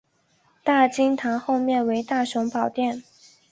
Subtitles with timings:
[0.63, 3.03] 大经堂后面为大雄宝殿。